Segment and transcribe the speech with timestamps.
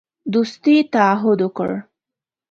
[0.33, 1.71] دوستی تعهد وکړ.